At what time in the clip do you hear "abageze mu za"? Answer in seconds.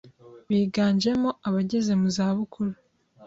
1.47-2.27